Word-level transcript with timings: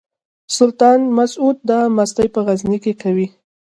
سلطان 0.57 0.99
مسعود 1.17 1.57
دا 1.69 1.79
مستي 1.95 2.27
په 2.33 2.39
غزني 2.45 2.77
کې 2.83 2.93
کوي. 3.01 3.27